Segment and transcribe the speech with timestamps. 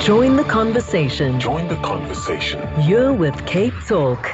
[0.00, 1.40] Join the conversation.
[1.40, 2.66] Join the conversation.
[2.88, 4.30] You're with Cape Talk.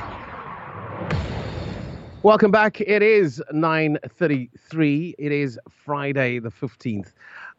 [2.22, 2.80] Welcome back.
[2.80, 5.14] It is 9.33.
[5.18, 7.12] It is Friday, the 15th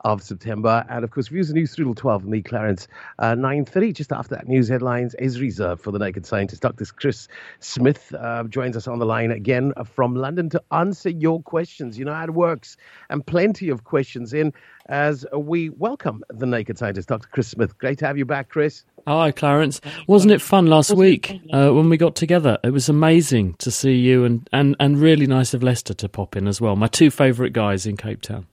[0.05, 0.86] of September.
[0.88, 2.88] And of course, Views and News through till 12 me, Clarence.
[3.18, 6.62] Uh, 9.30, just after that, news headlines is reserved for the Naked Scientist.
[6.62, 6.86] Dr.
[6.86, 7.27] Chris
[7.59, 11.98] Smith uh, joins us on the line again from London to answer your questions.
[11.98, 12.77] You know how it works.
[13.10, 14.54] And plenty of questions in
[14.88, 17.27] as we welcome the Naked Scientist, Dr.
[17.32, 17.76] Chris Smith.
[17.79, 18.84] Great to have you back, Chris.
[19.07, 19.82] Hi, Clarence.
[20.07, 22.60] Wasn't it fun last week uh, when we got together?
[22.63, 26.35] It was amazing to see you and, and, and really nice of Lester to pop
[26.35, 26.76] in as well.
[26.76, 28.46] My two favourite guys in Cape Town.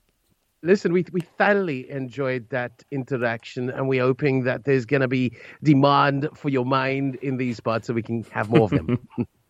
[0.63, 5.33] Listen, we, we thoroughly enjoyed that interaction, and we're hoping that there's going to be
[5.63, 9.09] demand for your mind in these parts so we can have more of them.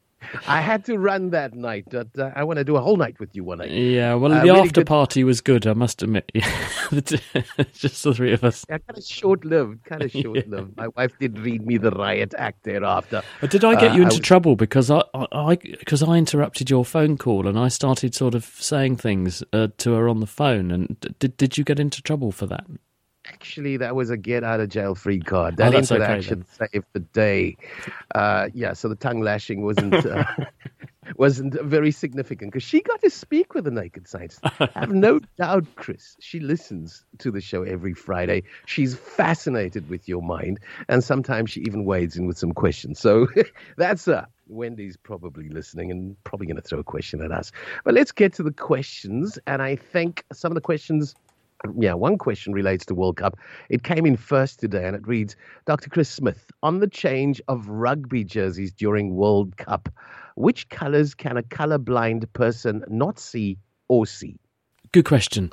[0.47, 3.19] I had to run that night, but uh, I want to do a whole night
[3.21, 3.71] with you one night.
[3.71, 6.31] Yeah, well, Uh, the really after good- party was good, I must admit.
[7.73, 8.65] Just the three of us.
[8.69, 10.77] Yeah, kind of short lived, kind of short lived.
[10.77, 13.23] My wife did read me the riot act thereafter.
[13.41, 16.17] But did I get Uh, you I into was- trouble because I I because I,
[16.17, 20.21] interrupted your phone call and I started sort of saying things uh, to her on
[20.21, 22.65] the phone and did did you get into trouble for that?
[23.27, 25.55] Actually, that was a get out of jail free card.
[25.55, 27.57] Oh, That okay interaction saved the day.
[28.15, 29.95] Uh, yeah, so the tongue lashing wasn't.
[29.95, 30.25] Uh,
[31.17, 34.41] Wasn't very significant because she got to speak with the Naked Scientist.
[34.45, 36.17] I have no doubt, Chris.
[36.21, 38.45] She listens to the show every Friday.
[38.67, 43.01] She's fascinated with your mind, and sometimes she even wades in with some questions.
[43.01, 43.27] So
[43.77, 44.27] that's her.
[44.47, 47.51] Wendy's probably listening and probably going to throw a question at us.
[47.85, 49.39] But let's get to the questions.
[49.47, 51.15] And I think some of the questions
[51.79, 53.39] yeah, one question relates to World Cup.
[53.69, 55.37] It came in first today and it reads
[55.67, 55.91] Dr.
[55.91, 59.89] Chris Smith, on the change of rugby jerseys during World Cup,
[60.37, 63.59] which colors can a colorblind person not see
[63.89, 64.39] or see?
[64.93, 65.51] Good question.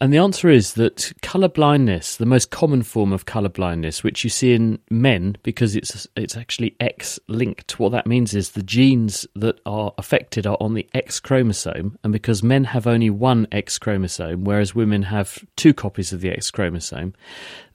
[0.00, 4.24] And the answer is that colour blindness, the most common form of colour blindness, which
[4.24, 7.78] you see in men because it's it's actually X linked.
[7.78, 12.10] What that means is the genes that are affected are on the X chromosome, and
[12.10, 16.50] because men have only one X chromosome, whereas women have two copies of the X
[16.50, 17.12] chromosome,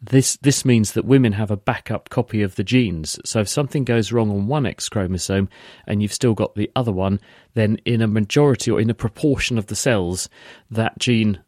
[0.01, 3.19] this this means that women have a backup copy of the genes.
[3.25, 5.49] So if something goes wrong on one X chromosome
[5.85, 7.19] and you've still got the other one,
[7.55, 10.29] then in a majority or in a proportion of the cells,
[10.69, 11.39] that gene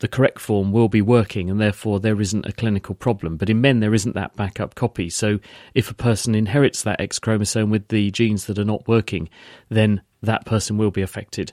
[0.00, 3.36] the correct form will be working and therefore there isn't a clinical problem.
[3.36, 5.08] But in men, there isn't that backup copy.
[5.08, 5.38] So
[5.74, 9.30] if a person inherits that X chromosome with the genes that are not working,
[9.70, 11.52] then that person will be affected.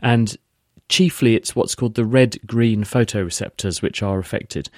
[0.00, 0.36] And
[0.88, 4.68] chiefly it's what's called the red green photoreceptors which are affected.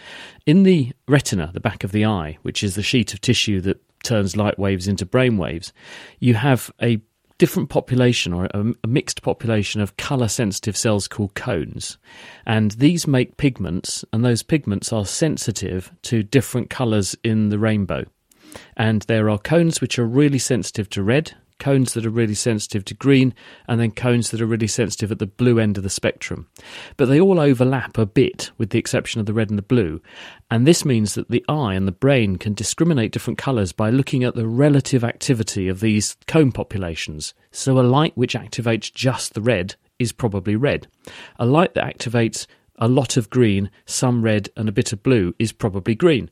[0.45, 3.81] In the retina, the back of the eye, which is the sheet of tissue that
[4.03, 5.73] turns light waves into brain waves,
[6.19, 7.01] you have a
[7.39, 11.99] different population or a, a mixed population of color sensitive cells called cones.
[12.47, 18.05] And these make pigments, and those pigments are sensitive to different colors in the rainbow.
[18.77, 22.85] And there are cones which are really sensitive to red, cones that are really sensitive
[22.87, 23.35] to green,
[23.69, 26.49] and then cones that are really sensitive at the blue end of the spectrum.
[26.97, 30.01] But they all overlap a bit, with the exception of the red and the blue.
[30.51, 34.25] And this means that the eye and the brain can discriminate different colours by looking
[34.25, 37.35] at the relative activity of these cone populations.
[37.51, 40.89] So a light which activates just the red is probably red.
[41.39, 42.47] A light that activates
[42.79, 46.29] a lot of green, some red, and a bit of blue is probably green.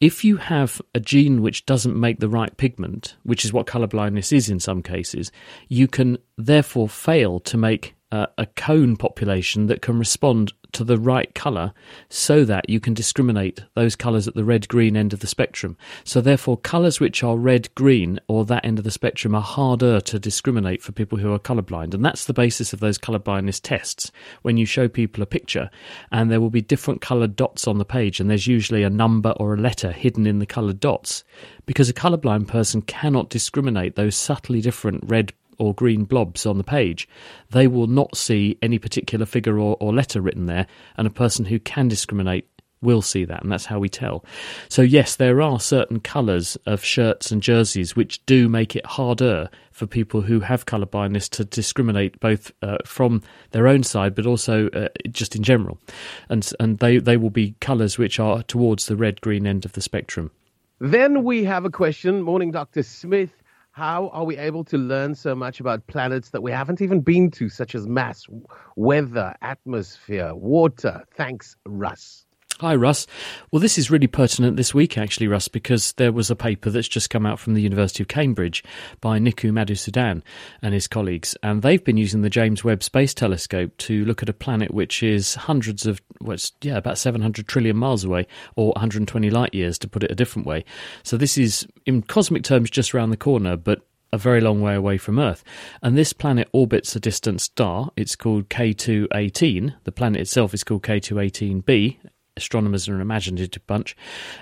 [0.00, 3.86] If you have a gene which doesn't make the right pigment, which is what colour
[3.86, 5.32] blindness is in some cases,
[5.68, 10.98] you can therefore fail to make uh, a cone population that can respond to the
[10.98, 11.72] right colour
[12.08, 15.76] so that you can discriminate those colours at the red green end of the spectrum.
[16.04, 20.00] So, therefore, colours which are red green or that end of the spectrum are harder
[20.00, 21.94] to discriminate for people who are colourblind.
[21.94, 24.10] And that's the basis of those colourblindness tests.
[24.42, 25.70] When you show people a picture
[26.10, 29.30] and there will be different coloured dots on the page, and there's usually a number
[29.38, 31.24] or a letter hidden in the coloured dots,
[31.64, 36.64] because a colourblind person cannot discriminate those subtly different red or green blobs on the
[36.64, 37.08] page,
[37.50, 40.66] they will not see any particular figure or, or letter written there.
[40.96, 42.46] And a person who can discriminate
[42.82, 44.24] will see that, and that's how we tell.
[44.68, 49.48] So, yes, there are certain colours of shirts and jerseys which do make it harder
[49.70, 53.22] for people who have colour blindness to discriminate both uh, from
[53.52, 55.78] their own side but also uh, just in general.
[56.28, 59.72] And, and they, they will be colours which are towards the red green end of
[59.72, 60.30] the spectrum.
[60.80, 62.22] Then we have a question.
[62.22, 62.82] Morning, Dr.
[62.82, 63.41] Smith.
[63.72, 67.30] How are we able to learn so much about planets that we haven't even been
[67.30, 68.26] to, such as mass,
[68.76, 71.02] weather, atmosphere, water?
[71.16, 72.26] Thanks, Russ.
[72.62, 73.08] Hi, Russ.
[73.50, 76.86] Well, this is really pertinent this week, actually, Russ, because there was a paper that's
[76.86, 78.62] just come out from the University of Cambridge
[79.00, 80.22] by Nikku Madhusudhan
[80.62, 84.28] and his colleagues, and they've been using the James Webb Space Telescope to look at
[84.28, 89.28] a planet which is hundreds of, well, yeah, about 700 trillion miles away, or 120
[89.28, 90.64] light years, to put it a different way.
[91.02, 93.80] So this is, in cosmic terms, just around the corner, but
[94.12, 95.42] a very long way away from Earth.
[95.82, 97.90] And this planet orbits a distant star.
[97.96, 99.74] It's called K2-18.
[99.82, 101.96] The planet itself is called K2-18b,
[102.42, 103.96] astronomers are an imaginative bunch.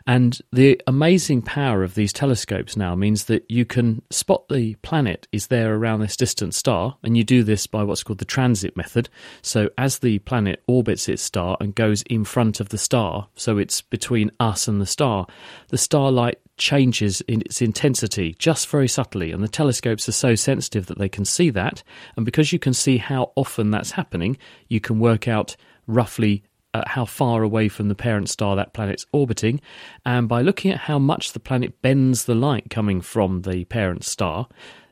[0.06, 5.28] And the amazing power of these telescopes now means that you can spot the planet
[5.32, 8.76] is there around this distant star, and you do this by what's called the transit
[8.76, 9.08] method.
[9.42, 13.58] So as the planet orbits its star and goes in front of the star, so
[13.58, 15.26] it's between us and the star,
[15.68, 20.86] the starlight changes in its intensity just very subtly, and the telescopes are so sensitive
[20.86, 21.82] that they can see that.
[22.16, 24.36] And because you can see how often that's happening,
[24.68, 25.56] you can work out
[25.86, 26.44] roughly
[26.74, 29.60] uh, how far away from the parent star that planet's orbiting,
[30.04, 34.04] and by looking at how much the planet bends the light coming from the parent
[34.04, 34.48] star,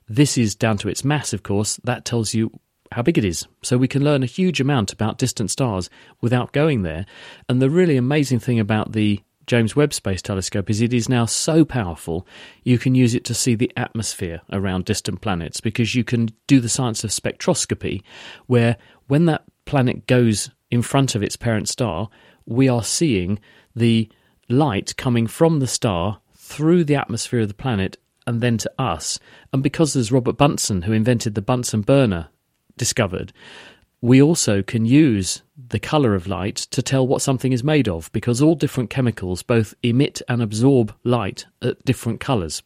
[0.09, 2.51] this is down to its mass, of course, that tells you
[2.93, 3.47] how big it is.
[3.63, 5.91] So we can learn a huge amount about distant stars
[6.21, 7.05] without going there.
[7.49, 11.25] And the really amazing thing about the James Webb Space Telescope is it is now
[11.25, 12.27] so powerful
[12.65, 16.61] you can use it to see the atmosphere around distant planets because you can do
[16.61, 18.03] the science of spectroscopy
[18.47, 18.77] where
[19.07, 22.09] when that planet goes in front of its parent star,
[22.47, 23.38] we are seeing
[23.75, 24.09] the
[24.49, 29.19] light coming from the star through the atmosphere of the planet and then to us.
[29.53, 32.29] And because there's Robert Bunsen, who invented the Bunsen burner,
[32.76, 33.32] discovered,
[34.00, 38.11] we also can use the colour of light to tell what something is made of
[38.12, 42.62] because all different chemicals both emit and absorb light at different colours.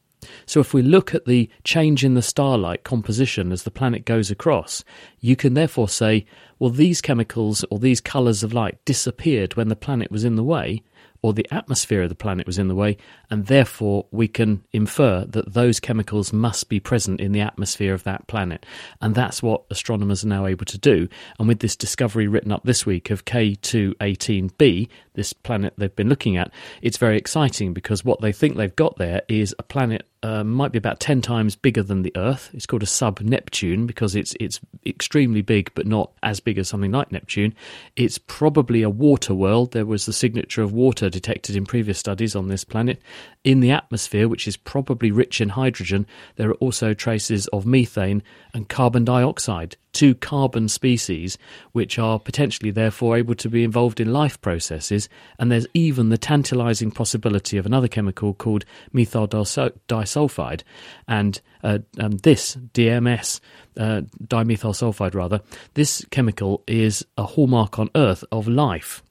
[0.46, 4.30] So, if we look at the change in the starlight composition as the planet goes
[4.30, 4.84] across,
[5.20, 6.26] you can therefore say,
[6.58, 10.44] well, these chemicals or these colours of light disappeared when the planet was in the
[10.44, 10.82] way,
[11.22, 12.96] or the atmosphere of the planet was in the way,
[13.30, 18.02] and therefore we can infer that those chemicals must be present in the atmosphere of
[18.02, 18.66] that planet.
[19.00, 21.08] And that's what astronomers are now able to do.
[21.38, 26.36] And with this discovery written up this week of K2-18b, this planet they've been looking
[26.36, 30.44] at, it's very exciting because what they think they've got there is a planet uh,
[30.44, 32.50] might be about 10 times bigger than the Earth.
[32.52, 36.68] It's called a sub Neptune because it's it's extremely big, but not as big as
[36.68, 37.54] something like Neptune.
[37.96, 39.72] It's probably a water world.
[39.72, 43.00] There was the signature of water detected in previous studies on this planet.
[43.44, 46.06] In the atmosphere, which is probably rich in hydrogen,
[46.36, 48.22] there are also traces of methane
[48.52, 51.38] and carbon dioxide two carbon species
[51.72, 55.08] which are potentially therefore able to be involved in life processes.
[55.38, 60.62] And there's even the tantalizing possibility of another chemical called methyl disulfide.
[61.06, 63.40] And uh, um, this DMS,
[63.76, 65.40] uh, dimethyl sulfide rather,
[65.74, 69.02] this chemical is a hallmark on Earth of life.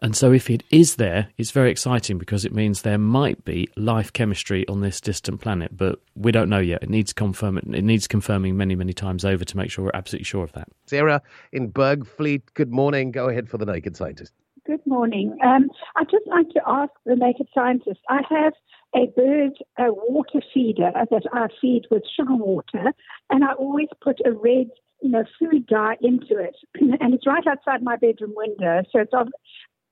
[0.00, 3.68] And so, if it is there, it's very exciting because it means there might be
[3.76, 6.82] life chemistry on this distant planet, but we don't know yet.
[6.82, 10.24] It needs confirm it needs confirming many, many times over to make sure we're absolutely
[10.24, 10.68] sure of that.
[10.86, 11.22] Sarah
[11.52, 13.12] in Bergvliet, good morning.
[13.12, 14.32] Go ahead for the Naked Scientist.
[14.64, 15.36] Good morning.
[15.44, 17.98] Um, I'd just like to ask the naked scientist.
[18.08, 18.52] I have
[18.94, 22.92] a bird a water feeder that I feed with sugar water,
[23.30, 24.70] and I always put a red
[25.02, 26.56] you know, food dye into it.
[26.80, 28.82] and it's right outside my bedroom window.
[28.90, 29.24] So it's I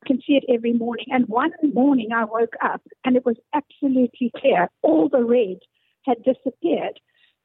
[0.06, 1.06] can see it every morning.
[1.10, 4.68] And one morning I woke up and it was absolutely clear.
[4.82, 5.58] All the red
[6.06, 7.00] had disappeared.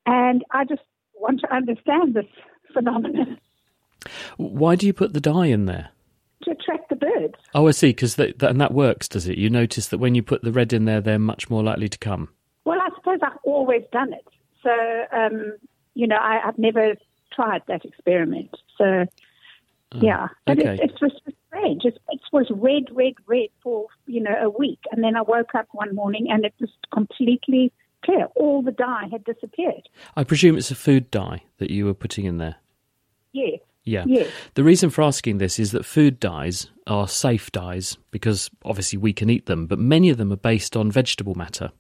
[0.06, 0.82] And I just
[1.16, 2.26] want to understand this
[2.74, 3.40] phenomenon.
[4.38, 5.90] Why do you put the dye in there?
[6.44, 7.34] To attract the birds.
[7.56, 7.90] Oh, I see.
[7.90, 9.38] Because that, and that works, does it?
[9.38, 11.98] You notice that when you put the red in there, they're much more likely to
[11.98, 12.30] come.
[12.66, 14.26] Well, I suppose I've always done it.
[14.62, 14.72] So,
[15.16, 15.54] um,
[15.96, 16.96] you know, I, have never
[17.36, 18.56] tried that experiment.
[18.78, 20.30] So, oh, yeah, mm.
[20.46, 20.74] but okay.
[20.76, 21.12] it, it was
[21.48, 21.86] strange.
[21.86, 25.56] It, it was red, red, red for you know a week, and then I woke
[25.56, 27.72] up one morning and it was completely
[28.04, 28.28] clear.
[28.36, 29.90] All the dye had disappeared.
[30.16, 32.56] I presume it's a food dye that you were putting in there.
[33.34, 33.60] Yes.
[33.84, 34.04] Yeah.
[34.08, 34.32] Yes.
[34.56, 39.14] The reason for asking this is that food dyes are safe dyes because obviously we
[39.14, 41.72] can eat them, but many of them are based on vegetable matter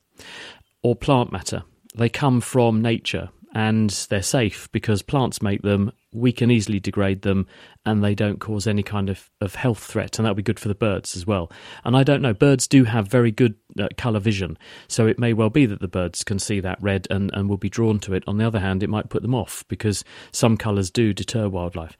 [0.84, 1.64] or plant matter.
[1.96, 7.22] They come from nature and they're safe because plants make them we can easily degrade
[7.22, 7.46] them
[7.86, 10.18] and they don't cause any kind of, of health threat.
[10.18, 11.52] And that'll be good for the birds as well.
[11.84, 14.58] And I don't know, birds do have very good uh, colour vision.
[14.88, 17.58] So it may well be that the birds can see that red and, and will
[17.58, 18.24] be drawn to it.
[18.28, 21.98] On the other hand, it might put them off because some colours do deter wildlife.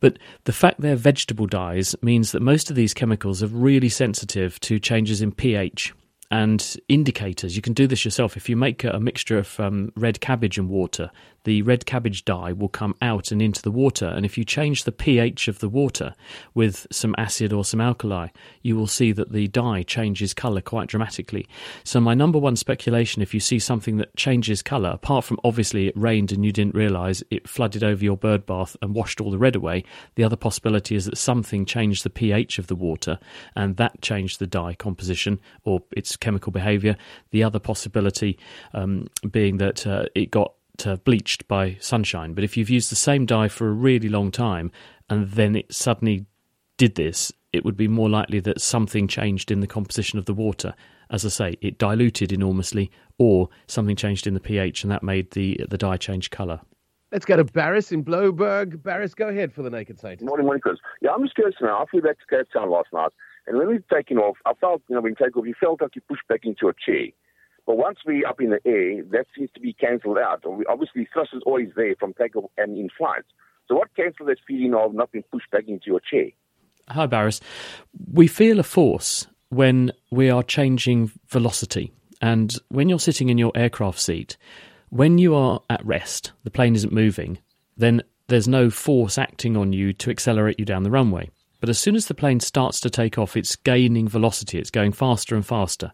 [0.00, 4.60] But the fact they're vegetable dyes means that most of these chemicals are really sensitive
[4.60, 5.92] to changes in pH
[6.30, 7.56] and indicators.
[7.56, 8.36] You can do this yourself.
[8.36, 11.10] If you make a, mixture of um, red cabbage and water,
[11.46, 14.06] the red cabbage dye will come out and into the water.
[14.06, 16.12] And if you change the pH of the water
[16.54, 18.28] with some acid or some alkali,
[18.62, 21.46] you will see that the dye changes colour quite dramatically.
[21.84, 25.86] So, my number one speculation if you see something that changes colour, apart from obviously
[25.86, 29.30] it rained and you didn't realise it flooded over your bird bath and washed all
[29.30, 29.84] the red away,
[30.16, 33.20] the other possibility is that something changed the pH of the water
[33.54, 36.96] and that changed the dye composition or its chemical behaviour.
[37.30, 38.36] The other possibility
[38.74, 42.34] um, being that uh, it got uh, bleached by sunshine.
[42.34, 44.72] But if you've used the same dye for a really long time
[45.08, 46.26] and then it suddenly
[46.76, 50.34] did this, it would be more likely that something changed in the composition of the
[50.34, 50.74] water.
[51.08, 55.30] As I say, it diluted enormously, or something changed in the pH and that made
[55.30, 56.60] the the dye change colour.
[57.12, 58.82] Let's go to Barris in Blouberg.
[58.82, 60.26] Barris, go ahead for the Naked Scientist.
[60.26, 60.78] Morning, morning, Chris.
[61.00, 61.80] Yeah, I'm just curious now.
[61.80, 63.10] I flew back to Cape Town last night,
[63.46, 65.54] and when we were taking off, I felt, you know, when you take off, you
[65.58, 67.06] felt like you pushed back into a chair.
[67.66, 70.44] But once we're up in the air, that seems to be cancelled out.
[70.68, 73.24] Obviously, thrust is always there from takeoff and in flight.
[73.68, 76.28] So what cancels that feeling of not being pushed back into your chair?
[76.88, 77.40] Hi, Barris.
[78.12, 81.92] We feel a force when we are changing velocity.
[82.22, 84.36] And when you're sitting in your aircraft seat,
[84.90, 87.38] when you are at rest, the plane isn't moving,
[87.76, 91.28] then there's no force acting on you to accelerate you down the runway.
[91.60, 94.92] But as soon as the plane starts to take off, it's gaining velocity, it's going
[94.92, 95.92] faster and faster.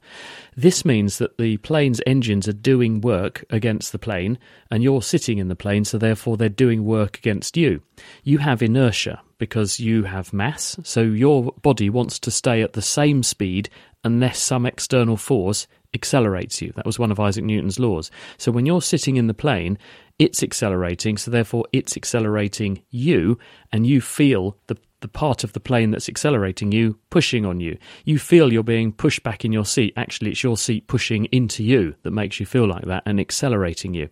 [0.57, 4.39] This means that the plane's engines are doing work against the plane,
[4.71, 7.83] and you're sitting in the plane, so therefore they're doing work against you.
[8.25, 12.83] You have inertia because you have mass, so your body wants to stay at the
[12.83, 13.69] same speed
[14.05, 16.73] unless some external force accelerates you.
[16.75, 18.11] That was one of Isaac Newton's laws.
[18.39, 19.79] So when you're sitting in the plane,
[20.19, 23.39] it's accelerating, so therefore it's accelerating you,
[23.73, 27.77] and you feel the the part of the plane that's accelerating you pushing on you.
[28.05, 29.93] You feel you're being pushed back in your seat.
[29.97, 33.93] Actually, it's your seat pushing into you that makes you feel like that and accelerating
[33.93, 34.09] you.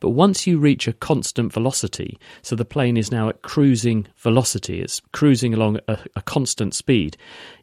[0.00, 4.82] But once you reach a constant velocity, so the plane is now at cruising velocity,
[4.82, 7.16] it's cruising along a, a constant speed,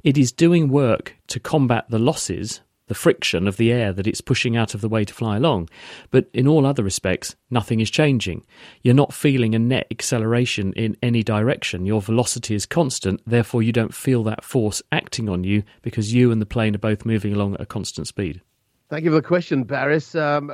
[0.03, 4.21] it is doing work to combat the losses the friction of the air that it's
[4.21, 5.69] pushing out of the way to fly along.
[6.09, 8.45] But in all other respects, nothing is changing.
[8.81, 11.85] You're not feeling a net acceleration in any direction.
[11.85, 16.31] Your velocity is constant, therefore, you don't feel that force acting on you because you
[16.31, 18.41] and the plane are both moving along at a constant speed.
[18.89, 20.15] Thank you for the question, Barris.
[20.15, 20.53] Um,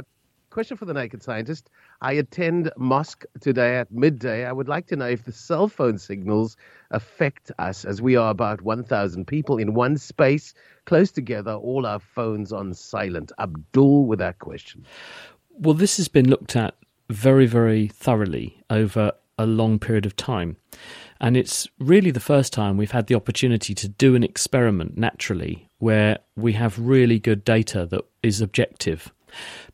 [0.57, 1.69] question for the naked scientist.
[2.01, 4.43] I attend mosque today at midday.
[4.43, 6.57] I would like to know if the cell phone signals
[6.89, 11.99] affect us as we are about 1,000 people in one space, close together, all our
[11.99, 13.31] phones on silent.
[13.37, 14.83] Abdul with that question.
[15.51, 16.73] Well, this has been looked at
[17.07, 20.57] very, very thoroughly over a long period of time.
[21.21, 25.69] And it's really the first time we've had the opportunity to do an experiment naturally
[25.77, 29.13] where we have really good data that is objective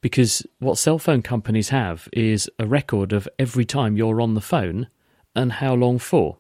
[0.01, 4.41] because what cell phone companies have is a record of every time you're on the
[4.41, 4.87] phone
[5.35, 6.37] and how long for.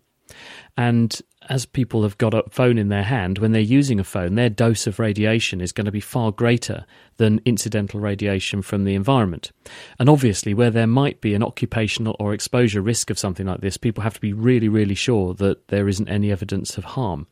[0.77, 4.35] And as people have got a phone in their hand, when they're using a phone,
[4.35, 6.85] their dose of radiation is going to be far greater
[7.17, 9.51] than incidental radiation from the environment.
[9.99, 13.77] And obviously, where there might be an occupational or exposure risk of something like this,
[13.77, 17.27] people have to be really, really sure that there isn't any evidence of harm.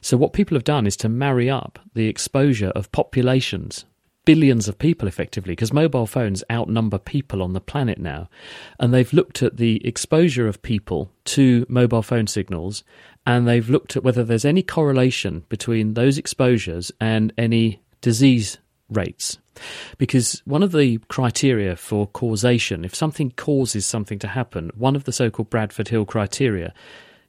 [0.00, 3.84] So, what people have done is to marry up the exposure of populations
[4.24, 8.28] billions of people effectively because mobile phones outnumber people on the planet now.
[8.78, 12.84] And they've looked at the exposure of people to mobile phone signals
[13.26, 18.58] and they've looked at whether there's any correlation between those exposures and any disease
[18.90, 19.38] rates.
[19.98, 25.04] Because one of the criteria for causation, if something causes something to happen, one of
[25.04, 26.74] the so called Bradford Hill criteria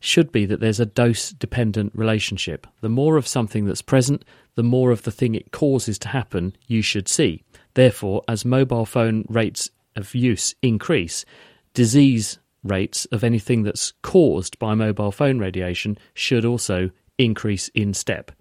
[0.05, 2.67] should be that there's a dose dependent relationship.
[2.81, 4.23] The more of something that's present,
[4.55, 7.43] the more of the thing it causes to happen you should see.
[7.73, 11.25] Therefore, as mobile phone rates of use increase,
[11.73, 18.31] disease rates of anything that's caused by mobile phone radiation should also increase in step.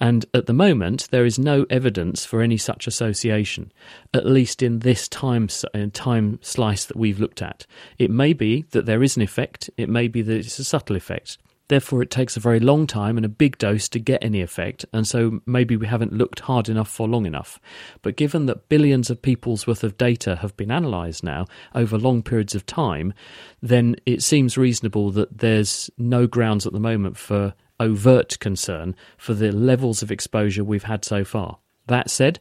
[0.00, 3.72] And at the moment, there is no evidence for any such association,
[4.14, 7.66] at least in this time, uh, time slice that we've looked at.
[7.98, 10.96] It may be that there is an effect, it may be that it's a subtle
[10.96, 11.38] effect.
[11.70, 14.84] Therefore, it takes a very long time and a big dose to get any effect,
[14.92, 17.60] and so maybe we haven't looked hard enough for long enough.
[18.02, 22.24] But given that billions of people's worth of data have been analysed now over long
[22.24, 23.14] periods of time,
[23.62, 29.34] then it seems reasonable that there's no grounds at the moment for overt concern for
[29.34, 31.58] the levels of exposure we've had so far.
[31.86, 32.38] That said,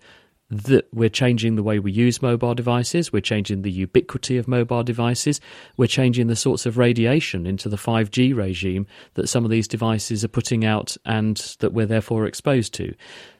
[0.51, 4.83] that we're changing the way we use mobile devices, we're changing the ubiquity of mobile
[4.83, 5.39] devices,
[5.77, 10.23] we're changing the sorts of radiation into the 5G regime that some of these devices
[10.23, 12.93] are putting out and that we're therefore exposed to.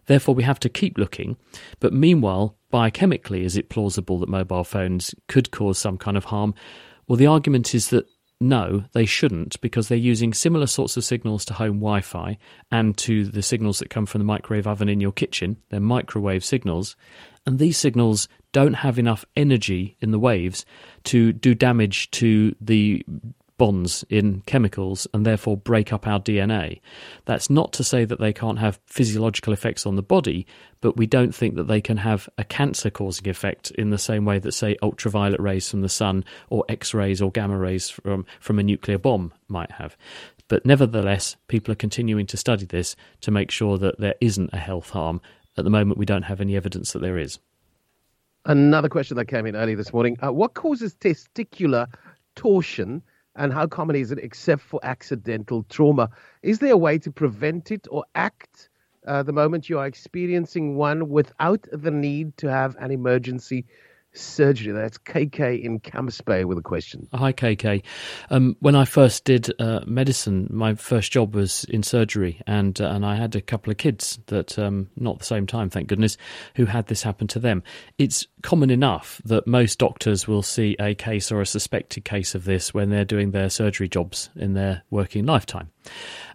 [0.06, 1.38] Therefore, we have to keep looking.
[1.80, 6.54] But meanwhile, biochemically, is it plausible that mobile phones could cause some kind of harm?
[7.08, 8.08] Well, the argument is that
[8.42, 12.38] no, they shouldn't because they're using similar sorts of signals to home Wi Fi
[12.72, 15.58] and to the signals that come from the microwave oven in your kitchen.
[15.70, 16.96] They're microwave signals.
[17.46, 20.66] And these signals don't have enough energy in the waves
[21.06, 23.06] to do damage to the
[23.60, 26.80] bonds in chemicals and therefore break up our DNA.
[27.26, 30.48] That's not to say that they can't have physiological effects on the body,
[30.82, 34.26] but we don't think that they can have a cancer causing effect in the same
[34.26, 38.26] way that, say, ultraviolet rays from the sun or X rays or gamma rays from,
[38.40, 39.96] from a nuclear bomb might have.
[40.48, 44.58] But nevertheless, people are continuing to study this to make sure that there isn't a
[44.58, 45.22] health harm.
[45.58, 47.40] At the moment, we don't have any evidence that there is.
[48.46, 50.18] Another question that came in early this morning.
[50.24, 51.88] Uh, what causes testicular
[52.36, 53.04] torsion
[53.40, 56.10] and how common is it except for accidental trauma?
[56.44, 58.70] Is there a way to prevent it or act
[59.08, 63.66] uh, the moment you are experiencing one without the need to have an emergency
[64.14, 64.74] surgery.
[64.74, 67.08] That's KK in Camps Bay with a question.
[67.14, 67.84] Hi, KK.
[68.30, 72.90] Um, when I first did uh, medicine, my first job was in surgery, and uh,
[72.90, 76.18] and I had a couple of kids that, um, not the same time, thank goodness,
[76.56, 77.64] who had this happen to them.
[77.98, 82.46] It's common enough that most doctors will see a case or a suspected case of
[82.46, 85.70] this when they're doing their surgery jobs in their working lifetime.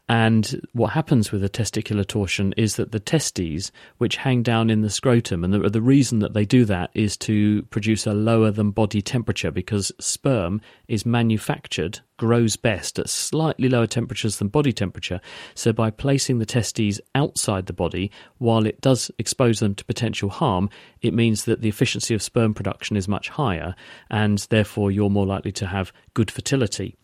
[0.09, 4.83] And what happens with a testicular torsion is that the testes, which hang down in
[4.83, 8.51] the scrotum, and the, the reason that they do that is to produce a lower
[8.51, 14.73] than body temperature because sperm is manufactured grows best at slightly lower temperatures than body
[14.73, 15.21] temperature.
[15.55, 20.29] So, by placing the testes outside the body, while it does expose them to potential
[20.29, 20.71] harm,
[21.03, 23.75] it means that the efficiency of sperm production is much higher,
[24.11, 26.97] and therefore you're more likely to have good fertility.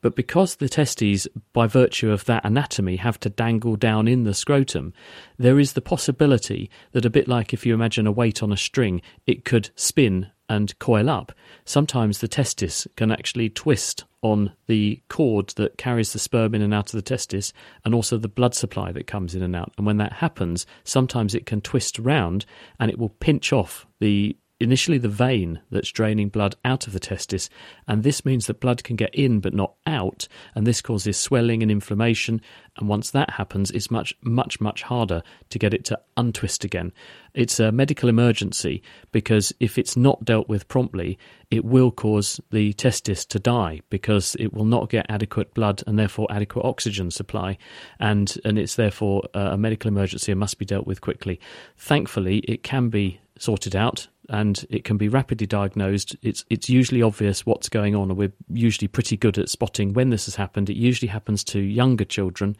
[0.00, 4.34] But because the testes, by virtue of that anatomy, have to dangle down in the
[4.34, 4.92] scrotum,
[5.38, 8.56] there is the possibility that, a bit like if you imagine a weight on a
[8.56, 11.32] string, it could spin and coil up.
[11.64, 16.74] Sometimes the testis can actually twist on the cord that carries the sperm in and
[16.74, 17.52] out of the testis
[17.84, 19.72] and also the blood supply that comes in and out.
[19.76, 22.44] And when that happens, sometimes it can twist round
[22.80, 27.00] and it will pinch off the initially the vein that's draining blood out of the
[27.00, 27.48] testis,
[27.86, 31.62] and this means that blood can get in but not out, and this causes swelling
[31.62, 32.40] and inflammation.
[32.76, 36.92] And once that happens, it's much, much, much harder to get it to untwist again.
[37.34, 41.18] It's a medical emergency because if it's not dealt with promptly,
[41.50, 45.98] it will cause the testis to die because it will not get adequate blood and
[45.98, 47.58] therefore adequate oxygen supply,
[48.00, 51.40] and and it's therefore uh, a medical emergency and must be dealt with quickly.
[51.76, 56.16] Thankfully, it can be sorted out and it can be rapidly diagnosed.
[56.22, 60.10] It's it's usually obvious what's going on, and we're usually pretty good at spotting when
[60.10, 60.68] this has happened.
[60.70, 62.56] It usually happens to younger children,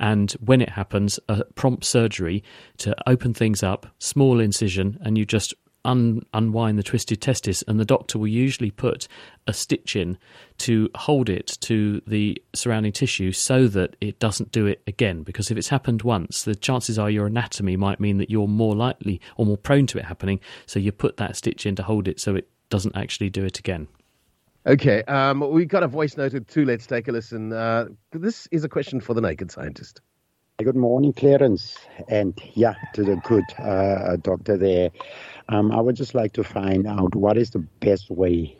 [0.00, 2.42] and when it happens, a prompt surgery
[2.78, 7.78] to open things up, small incision, and you just un- unwind the twisted testis, and
[7.78, 9.08] the doctor will usually put
[9.46, 10.18] a stitch in
[10.58, 15.22] to hold it to the surrounding tissue so that it doesn't do it again.
[15.22, 18.74] Because if it's happened once, the chances are your anatomy might mean that you're more
[18.74, 20.40] likely or more prone to it happening.
[20.66, 23.58] So you put that stitch in to hold it so it doesn't actually do it
[23.58, 23.88] again.
[24.64, 26.64] Okay, um, we got a voice noted too.
[26.64, 27.52] Let's take a listen.
[27.52, 30.00] Uh, this is a question for the naked scientist.
[30.64, 31.76] Good morning, Clarence,
[32.08, 34.90] and yeah, to the good uh, doctor there.
[35.48, 38.56] Um, I would just like to find out what is the best way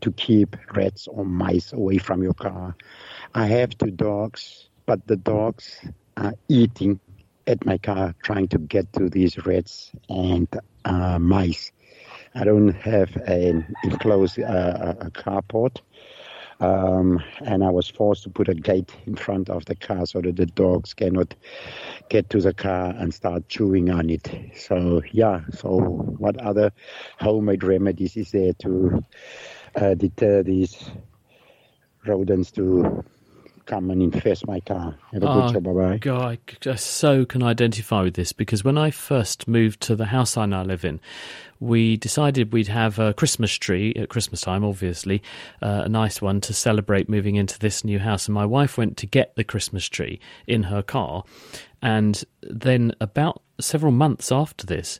[0.00, 2.74] to keep rats or mice away from your car.
[3.34, 5.78] I have two dogs, but the dogs
[6.16, 7.00] are eating
[7.46, 10.48] at my car, trying to get to these rats and
[10.86, 11.72] uh, mice.
[12.34, 15.80] I don't have an enclosed uh, a carport,
[16.60, 20.20] um, and I was forced to put a gate in front of the car so
[20.20, 21.34] that the dogs cannot
[22.08, 24.28] get to the car and start chewing on it.
[24.56, 25.78] So yeah, so
[26.18, 26.72] what other
[27.18, 29.04] homemade remedies is there to
[29.74, 30.90] uh, deter these
[32.06, 33.04] rodents to
[33.66, 34.94] come and infest my car.
[35.12, 35.60] Have a Oh, good show.
[35.60, 35.98] Bye bye.
[35.98, 40.36] God, I so can identify with this because when I first moved to the house
[40.36, 41.00] I now live in,
[41.60, 45.22] we decided we'd have a Christmas tree at Christmas time, obviously,
[45.62, 48.26] uh, a nice one to celebrate moving into this new house.
[48.26, 51.24] And my wife went to get the Christmas tree in her car.
[51.82, 54.98] And then, about several months after this,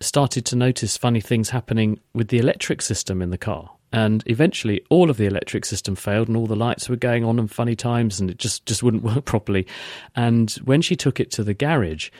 [0.00, 3.70] started to notice funny things happening with the electric system in the car.
[3.92, 7.38] And eventually, all of the electric system failed, and all the lights were going on
[7.38, 9.66] in funny times, and it just, just wouldn't work properly.
[10.14, 12.10] And when she took it to the garage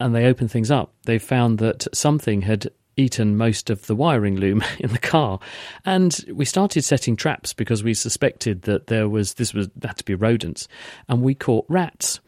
[0.00, 4.36] and they opened things up, they found that something had eaten most of the wiring
[4.36, 5.38] loom in the car.
[5.84, 10.04] And we started setting traps because we suspected that there was this was had to
[10.04, 10.68] be rodents.
[11.08, 12.20] And we caught rats.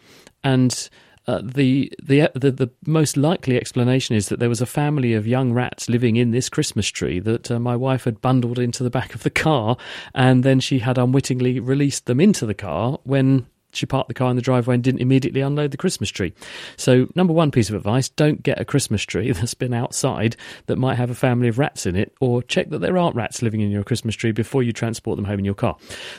[0.42, 0.88] And
[1.27, 5.27] uh, the, the the the most likely explanation is that there was a family of
[5.27, 8.91] young rats living in this Christmas tree that uh, my wife had bundled into the
[8.91, 9.77] back of the car,
[10.15, 14.31] and then she had unwittingly released them into the car when she parked the car
[14.31, 16.33] in the driveway and didn't immediately unload the Christmas tree.
[16.77, 20.37] So, number one piece of advice don't get a Christmas tree that's been outside
[20.67, 23.43] that might have a family of rats in it, or check that there aren't rats
[23.43, 25.77] living in your Christmas tree before you transport them home in your car.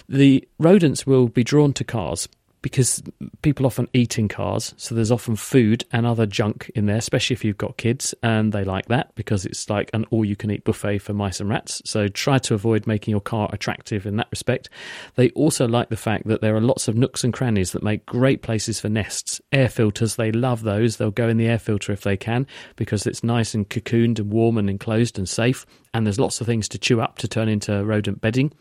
[0.08, 2.28] The rodents will be drawn to cars
[2.67, 3.01] because
[3.43, 7.34] people often eat in cars, so there's often food and other junk in there, especially
[7.34, 10.51] if you've got kids, and they like that because it's like an all you can
[10.51, 11.82] eat buffet for mice and rats.
[11.86, 14.69] So try to avoid making your car attractive in that respect.
[15.15, 18.06] They also like the fact that there are lots of nooks and crannies that make
[18.06, 19.39] great places for nests.
[19.53, 20.97] Air filters, they love those.
[20.97, 24.30] They'll go in the air filter if they can because it's nice and cocooned and
[24.30, 25.65] warm and enclosed and safe
[25.97, 28.53] and there's lots of things to chew up to turn into rodent bedding.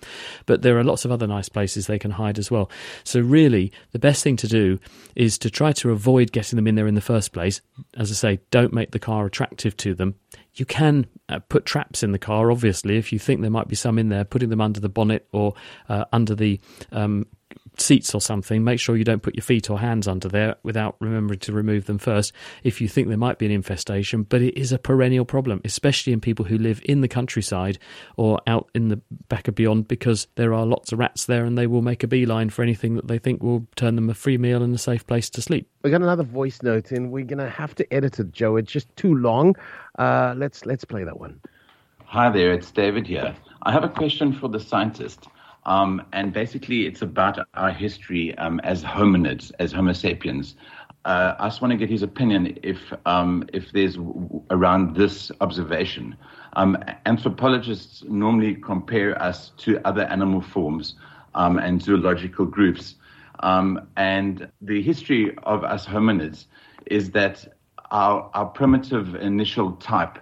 [0.46, 2.70] But there are lots of other nice places they can hide as well.
[3.04, 4.78] So, really, the best thing to do
[5.14, 7.62] is to try to avoid getting them in there in the first place.
[7.94, 10.16] As I say, don't make the car attractive to them.
[10.52, 13.74] You can uh, put traps in the car, obviously, if you think there might be
[13.74, 15.54] some in there, putting them under the bonnet or
[15.88, 16.60] uh, under the
[16.92, 17.26] um,
[17.80, 20.96] seats or something, make sure you don't put your feet or hands under there without
[21.00, 24.22] remembering to remove them first if you think there might be an infestation.
[24.22, 27.78] But it is a perennial problem, especially in people who live in the countryside
[28.16, 31.56] or out in the back of beyond, because there are lots of rats there and
[31.56, 34.38] they will make a beeline for anything that they think will turn them a free
[34.38, 35.68] meal and a safe place to sleep.
[35.82, 37.10] We got another voice note in.
[37.10, 38.56] We're gonna have to edit it, Joe.
[38.56, 39.54] It's just too long.
[39.98, 41.40] Uh, let's let's play that one.
[42.04, 43.34] Hi there, it's David here.
[43.62, 45.26] I have a question for the scientist.
[45.66, 50.54] Um, and basically, it's about our history um, as hominids, as Homo sapiens.
[51.04, 55.30] Uh, I just want to get his opinion if um, if there's w- around this
[55.40, 56.16] observation.
[56.54, 60.94] Um, anthropologists normally compare us to other animal forms
[61.34, 62.94] um, and zoological groups.
[63.40, 66.46] Um, and the history of us hominids
[66.86, 67.46] is that
[67.90, 70.18] our, our primitive initial type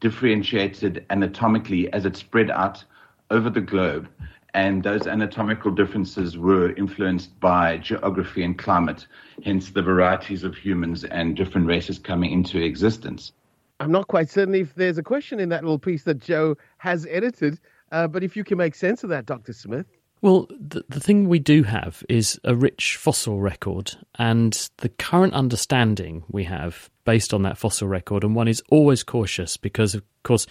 [0.00, 2.84] differentiated anatomically as it spread out
[3.30, 4.08] over the globe.
[4.54, 9.06] And those anatomical differences were influenced by geography and climate,
[9.44, 13.32] hence the varieties of humans and different races coming into existence.
[13.80, 17.04] I'm not quite certain if there's a question in that little piece that Joe has
[17.10, 17.58] edited,
[17.90, 19.52] uh, but if you can make sense of that, Dr.
[19.52, 19.86] Smith.
[20.22, 25.34] Well, the, the thing we do have is a rich fossil record, and the current
[25.34, 30.02] understanding we have based on that fossil record, and one is always cautious because, of
[30.22, 30.46] course,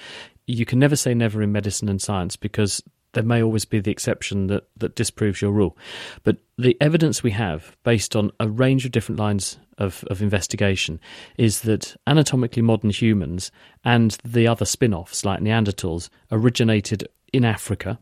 [0.45, 3.91] you can never say never in medicine and science because there may always be the
[3.91, 5.77] exception that, that disproves your rule.
[6.23, 10.99] But the evidence we have, based on a range of different lines of, of investigation,
[11.37, 13.51] is that anatomically modern humans
[13.83, 17.99] and the other spin offs, like Neanderthals, originated in Africa.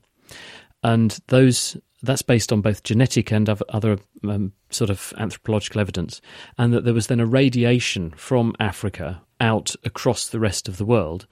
[0.84, 6.20] And those that's based on both genetic and other um, sort of anthropological evidence,
[6.58, 10.86] and that there was then a radiation from Africa out across the rest of the
[10.86, 11.28] world,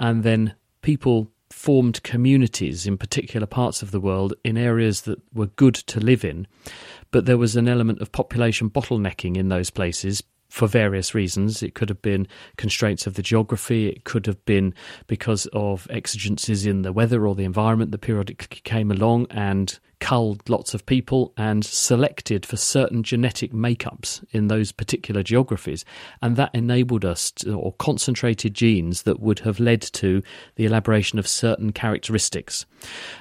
[0.00, 5.46] and then people formed communities in particular parts of the world in areas that were
[5.46, 6.46] good to live in,
[7.10, 10.22] but there was an element of population bottlenecking in those places
[10.54, 11.64] for various reasons.
[11.64, 14.72] It could have been constraints of the geography, it could have been
[15.08, 20.48] because of exigencies in the weather or the environment that periodically came along and culled
[20.48, 25.84] lots of people and selected for certain genetic makeups in those particular geographies.
[26.22, 30.22] And that enabled us to, or concentrated genes that would have led to
[30.54, 32.64] the elaboration of certain characteristics.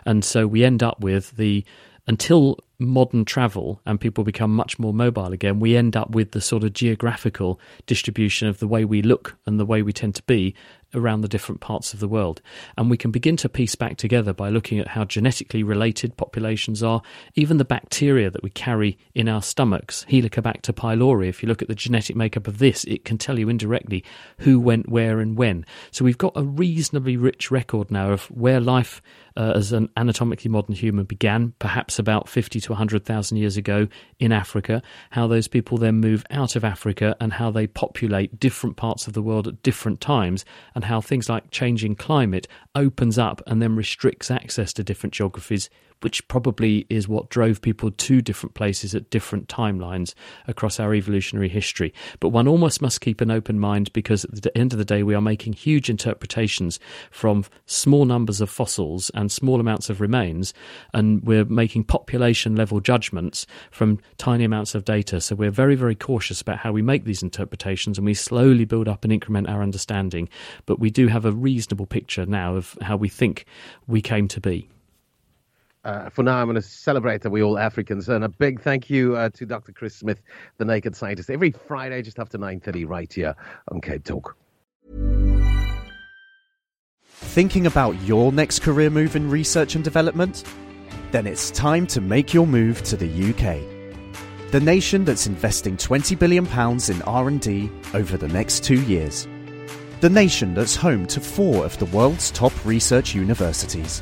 [0.05, 1.65] And so we end up with the
[2.07, 6.41] until modern travel and people become much more mobile again, we end up with the
[6.41, 10.23] sort of geographical distribution of the way we look and the way we tend to
[10.23, 10.53] be
[10.93, 12.41] around the different parts of the world.
[12.77, 16.83] And we can begin to piece back together by looking at how genetically related populations
[16.83, 17.01] are,
[17.35, 21.27] even the bacteria that we carry in our stomachs, Helicobacter pylori.
[21.27, 24.03] If you look at the genetic makeup of this, it can tell you indirectly
[24.39, 25.65] who went where and when.
[25.91, 29.01] So we've got a reasonably rich record now of where life
[29.35, 33.87] uh, as an anatomically modern human began, perhaps about 50 to 100,000 years ago
[34.19, 38.75] in Africa, how those people then move out of Africa, and how they populate different
[38.75, 43.41] parts of the world at different times, and how things like changing climate opens up
[43.47, 45.69] and then restricts access to different geographies
[46.03, 50.13] which probably is what drove people to different places at different timelines
[50.47, 51.93] across our evolutionary history.
[52.19, 55.03] But one almost must keep an open mind because at the end of the day,
[55.03, 60.53] we are making huge interpretations from small numbers of fossils and small amounts of remains,
[60.93, 65.21] and we're making population level judgments from tiny amounts of data.
[65.21, 68.87] So we're very, very cautious about how we make these interpretations and we slowly build
[68.87, 70.27] up and increment our understanding.
[70.65, 73.45] But we do have a reasonable picture now of how we think
[73.87, 74.69] we came to be.
[75.83, 78.07] Uh, for now, I'm going to celebrate that we're all Africans.
[78.07, 79.73] And a big thank you uh, to Dr.
[79.73, 80.21] Chris Smith,
[80.57, 83.35] the Naked Scientist, every Friday just after 9.30 right here
[83.69, 84.37] on Cape Talk.
[87.05, 90.43] Thinking about your next career move in research and development?
[91.11, 94.51] Then it's time to make your move to the UK.
[94.51, 99.27] The nation that's investing 20 billion pounds in R&D over the next 2 years.
[99.99, 104.01] The nation that's home to 4 of the world's top research universities